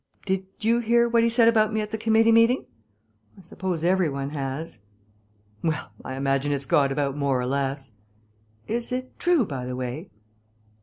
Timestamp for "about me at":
1.47-1.91